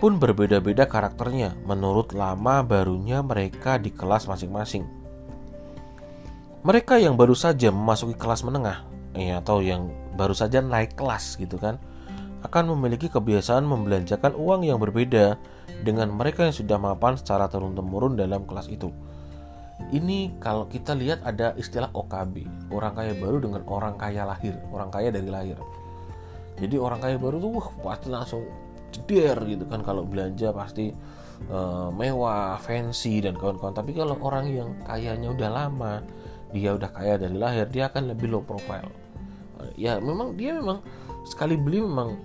[0.01, 5.02] pun berbeda-beda karakternya menurut lama barunya mereka di kelas masing-masing.
[6.63, 8.87] Mereka yang baru saja memasuki kelas menengah
[9.19, 11.75] ya, atau yang baru saja naik kelas gitu kan
[12.47, 15.35] akan memiliki kebiasaan membelanjakan uang yang berbeda
[15.83, 18.95] dengan mereka yang sudah mapan secara turun-temurun dalam kelas itu.
[19.91, 24.87] Ini kalau kita lihat ada istilah OKB, orang kaya baru dengan orang kaya lahir, orang
[24.87, 25.59] kaya dari lahir.
[26.63, 28.43] Jadi orang kaya baru tuh wah, pasti langsung
[28.95, 30.95] jeder gitu kan kalau belanja pasti
[31.51, 33.75] uh, mewah, fancy dan kawan-kawan.
[33.75, 35.99] Tapi kalau orang yang kayanya udah lama,
[36.53, 38.87] dia udah kaya dari lahir dia akan lebih low profile.
[39.75, 40.85] Ya memang dia memang
[41.25, 42.15] sekali beli memang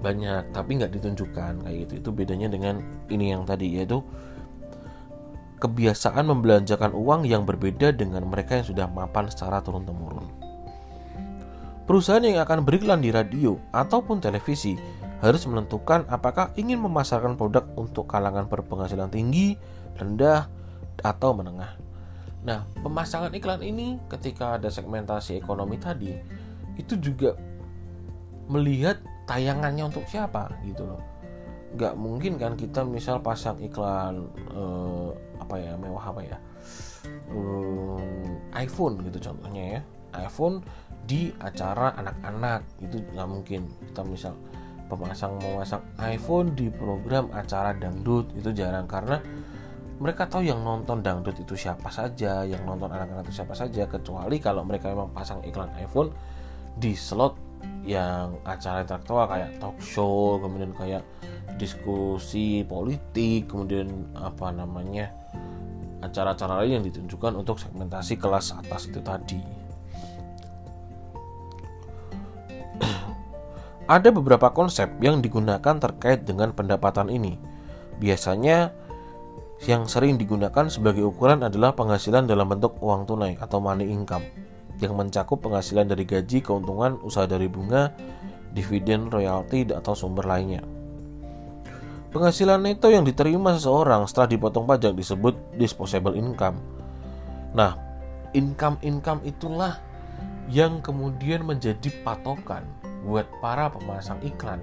[0.00, 1.92] banyak tapi nggak ditunjukkan kayak gitu.
[2.00, 2.80] Itu bedanya dengan
[3.12, 4.00] ini yang tadi yaitu
[5.60, 10.44] kebiasaan membelanjakan uang yang berbeda dengan mereka yang sudah mapan secara turun temurun
[11.84, 14.76] perusahaan yang akan beriklan di radio ataupun televisi
[15.20, 19.56] harus menentukan apakah ingin memasarkan produk untuk kalangan berpenghasilan tinggi,
[19.96, 20.48] rendah,
[21.00, 21.80] atau menengah.
[22.44, 26.12] Nah, pemasangan iklan ini ketika ada segmentasi ekonomi tadi
[26.76, 27.32] itu juga
[28.52, 31.00] melihat tayangannya untuk siapa gitu loh.
[31.74, 36.38] Gak mungkin kan kita misal pasang iklan eh, apa ya mewah apa ya
[37.32, 38.00] um,
[38.54, 39.80] iPhone gitu contohnya ya.
[40.14, 40.62] iPhone
[41.04, 43.66] di acara anak-anak itu nggak mungkin.
[43.90, 44.34] Kita misal
[44.86, 48.86] pemasang memasang iPhone di program acara dangdut itu jarang.
[48.86, 49.18] Karena
[50.02, 54.42] mereka tahu yang nonton dangdut itu siapa saja, yang nonton anak-anak itu siapa saja, kecuali
[54.42, 56.10] kalau mereka memang pasang iklan iPhone
[56.74, 57.38] di slot
[57.86, 61.06] yang acara intelektual kayak talk show, kemudian kayak
[61.54, 65.14] diskusi politik, kemudian apa namanya
[66.02, 69.40] acara-acara lain yang ditunjukkan untuk segmentasi kelas atas itu tadi.
[73.94, 77.38] Ada beberapa konsep yang digunakan terkait dengan pendapatan ini.
[78.02, 78.74] Biasanya
[79.62, 84.26] yang sering digunakan sebagai ukuran adalah penghasilan dalam bentuk uang tunai atau money income
[84.82, 87.94] yang mencakup penghasilan dari gaji, keuntungan, usaha dari bunga,
[88.50, 90.66] dividen, royalti, atau sumber lainnya.
[92.10, 96.58] Penghasilan neto yang diterima seseorang setelah dipotong pajak disebut disposable income.
[97.54, 97.74] Nah,
[98.34, 99.78] income-income itulah
[100.50, 102.62] yang kemudian menjadi patokan
[103.02, 104.62] buat para pemasang iklan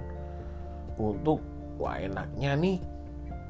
[0.96, 1.40] untuk
[1.76, 2.78] wah enaknya nih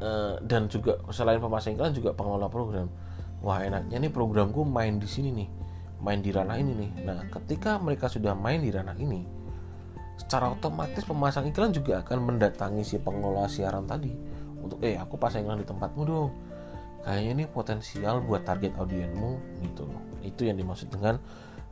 [0.03, 2.91] Eh, dan juga selain pemasang iklan juga pengelola program.
[3.39, 5.49] Wah enaknya nih programku main di sini nih
[6.03, 6.91] main di ranah ini nih.
[7.07, 9.23] Nah ketika mereka sudah main di ranah ini
[10.19, 14.11] secara otomatis pemasang iklan juga akan mendatangi si pengelola siaran tadi
[14.59, 16.31] untuk eh aku pasang iklan di tempatmu dong.
[17.07, 20.03] Kayaknya ini potensial buat target audienmu gitu loh.
[20.27, 21.19] Itu yang dimaksud dengan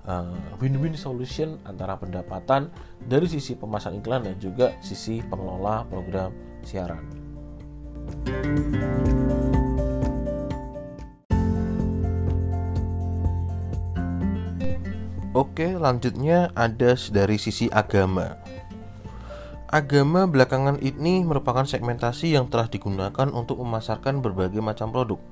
[0.07, 2.71] uh, win-win solution antara pendapatan
[3.03, 6.31] dari sisi pemasang iklan dan juga sisi pengelola program
[6.63, 7.20] siaran.
[15.31, 18.37] Oke, lanjutnya ada dari sisi agama.
[19.71, 25.23] Agama belakangan ini merupakan segmentasi yang telah digunakan untuk memasarkan berbagai macam produk.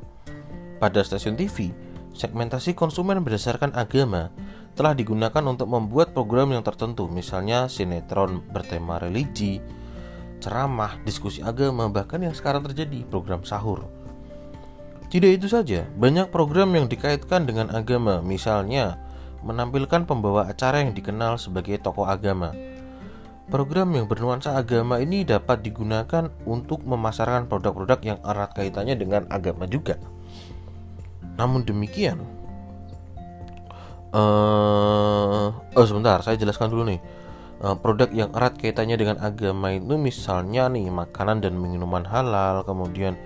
[0.78, 1.74] Pada stasiun TV,
[2.14, 4.30] segmentasi konsumen berdasarkan agama
[4.78, 9.58] telah digunakan untuk membuat program yang tertentu, misalnya sinetron bertema religi,
[10.39, 13.86] ceramah, diskusi agama, bahkan yang sekarang terjadi program sahur.
[15.09, 19.01] Tidak itu saja, banyak program yang dikaitkan dengan agama, misalnya
[19.41, 22.53] menampilkan pembawa acara yang dikenal sebagai tokoh agama.
[23.49, 29.64] Program yang bernuansa agama ini dapat digunakan untuk memasarkan produk-produk yang erat kaitannya dengan agama
[29.64, 29.97] juga.
[31.41, 32.20] Namun demikian,
[34.12, 37.01] uh, oh sebentar saya jelaskan dulu nih
[37.59, 43.18] produk yang erat kaitannya dengan agama itu misalnya nih makanan dan minuman halal kemudian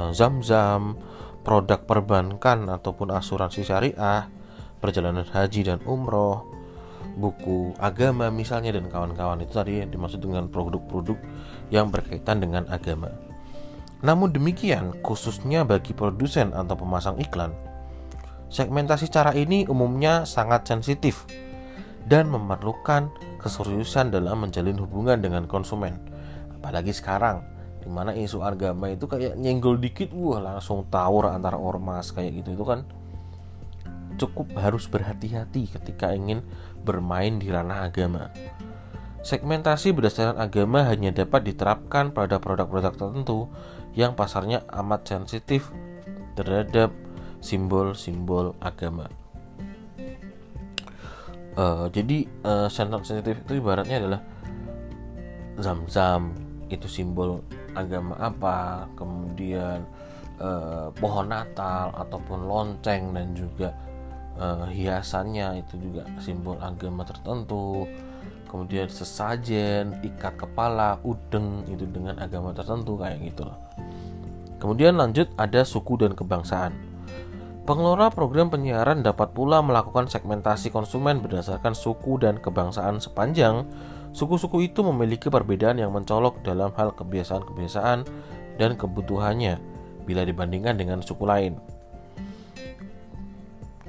[0.00, 0.96] uh, zam-zam
[1.44, 4.26] produk perbankan ataupun asuransi syariah
[4.80, 6.48] perjalanan haji dan umroh
[7.16, 9.40] buku agama misalnya dan kawan-kawan.
[9.40, 11.16] Itu tadi yang dimaksud dengan produk-produk
[11.72, 13.08] yang berkaitan dengan agama.
[14.04, 17.56] Namun demikian khususnya bagi produsen atau pemasang iklan
[18.46, 21.26] Segmentasi cara ini umumnya sangat sensitif
[22.06, 23.10] dan memerlukan
[23.42, 25.98] keseriusan dalam menjalin hubungan dengan konsumen.
[26.54, 27.42] Apalagi sekarang,
[27.82, 32.58] di mana isu agama itu kayak nyenggol dikit, wah langsung tawur antara ormas kayak gitu
[32.58, 32.86] itu kan
[34.16, 36.40] cukup harus berhati-hati ketika ingin
[36.82, 38.32] bermain di ranah agama.
[39.26, 43.50] Segmentasi berdasarkan agama hanya dapat diterapkan pada produk-produk tertentu
[43.98, 45.74] yang pasarnya amat sensitif
[46.38, 46.94] terhadap
[47.42, 49.10] simbol-simbol agama.
[51.56, 54.20] Uh, jadi uh, sensitif itu ibaratnya adalah
[55.56, 56.36] zam-zam
[56.68, 57.40] itu simbol
[57.72, 59.80] agama apa, kemudian
[60.36, 63.72] uh, pohon Natal ataupun lonceng dan juga
[64.36, 67.88] uh, hiasannya itu juga simbol agama tertentu.
[68.46, 73.48] Kemudian sesajen, ikat kepala, udeng itu dengan agama tertentu kayak gitu.
[74.62, 76.72] Kemudian lanjut ada suku dan kebangsaan.
[77.66, 83.66] Pengelola program penyiaran dapat pula melakukan segmentasi konsumen berdasarkan suku dan kebangsaan sepanjang
[84.14, 88.06] suku-suku itu memiliki perbedaan yang mencolok dalam hal kebiasaan-kebiasaan
[88.54, 89.58] dan kebutuhannya
[90.06, 91.58] bila dibandingkan dengan suku lain.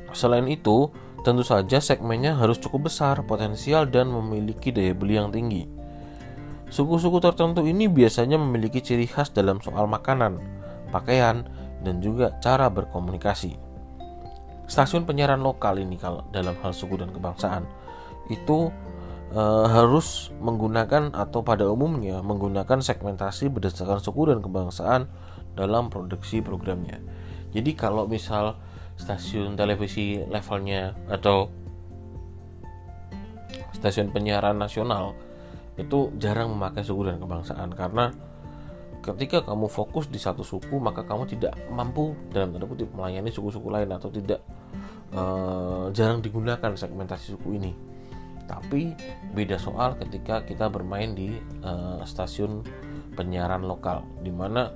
[0.09, 0.89] Selain itu,
[1.21, 5.69] tentu saja segmennya harus cukup besar, potensial, dan memiliki daya beli yang tinggi.
[6.73, 10.41] Suku-suku tertentu ini biasanya memiliki ciri khas dalam soal makanan,
[10.89, 11.45] pakaian,
[11.85, 13.66] dan juga cara berkomunikasi
[14.67, 17.63] stasiun penyiaran lokal ini kalau dalam hal suku dan kebangsaan
[18.27, 18.69] itu
[19.31, 19.41] e,
[19.71, 25.07] harus menggunakan atau pada umumnya menggunakan segmentasi berdasarkan suku dan kebangsaan
[25.55, 26.99] dalam produksi programnya.
[27.55, 28.59] Jadi kalau misal
[28.99, 31.47] stasiun televisi levelnya atau
[33.73, 35.15] stasiun penyiaran nasional
[35.77, 38.09] itu jarang memakai suku dan kebangsaan karena
[39.07, 43.71] ketika kamu fokus di satu suku maka kamu tidak mampu dalam tanda kutip melayani suku-suku
[43.71, 44.43] lain atau tidak
[45.15, 47.71] uh, jarang digunakan segmentasi suku ini.
[48.47, 48.95] Tapi
[49.35, 52.63] beda soal ketika kita bermain di uh, stasiun
[53.15, 54.71] penyiaran lokal di mana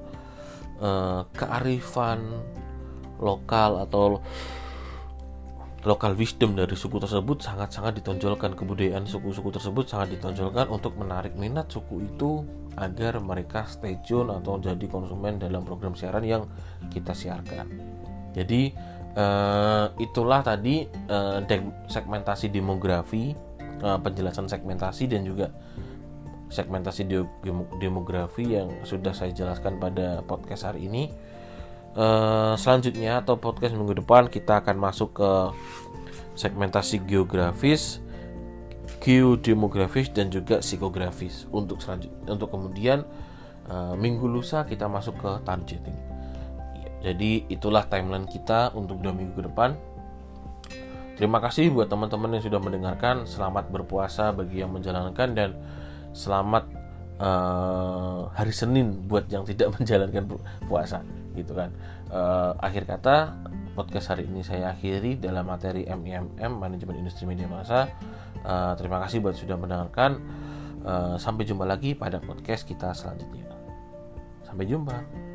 [0.79, 2.19] uh, kearifan
[3.21, 4.19] lokal atau
[5.81, 11.73] lokal wisdom dari suku tersebut sangat-sangat ditonjolkan kebudayaan suku-suku tersebut sangat ditonjolkan untuk menarik minat
[11.73, 12.45] suku itu
[12.79, 16.43] agar mereka stay tune atau jadi konsumen dalam program siaran yang
[16.87, 17.67] kita siarkan.
[18.31, 18.71] Jadi
[19.15, 21.43] uh, itulah tadi uh,
[21.91, 23.35] segmentasi demografi,
[23.83, 25.51] uh, penjelasan segmentasi dan juga
[26.51, 27.07] segmentasi
[27.79, 31.07] demografi yang sudah saya jelaskan pada podcast hari ini
[31.95, 35.31] uh, selanjutnya atau podcast minggu depan kita akan masuk ke
[36.35, 37.99] segmentasi geografis,
[39.01, 43.01] geodemografis dan juga psikografis untuk selanjutnya untuk kemudian
[43.67, 45.97] uh, minggu lusa kita masuk ke targeting.
[47.01, 49.73] Jadi itulah timeline kita untuk dua minggu ke depan.
[51.17, 53.25] Terima kasih buat teman-teman yang sudah mendengarkan.
[53.25, 55.49] Selamat berpuasa bagi yang menjalankan dan
[56.13, 56.69] selamat
[57.17, 60.29] uh, hari Senin buat yang tidak menjalankan
[60.69, 61.71] puasa gitu kan
[62.11, 63.39] uh, akhir kata
[63.71, 67.87] podcast hari ini saya akhiri dalam materi MIMM Manajemen Industri Media Massa.
[68.41, 70.21] Uh, terima kasih buat sudah mendengarkan.
[70.81, 73.45] Uh, sampai jumpa lagi pada podcast kita selanjutnya.
[74.41, 75.30] Sampai jumpa.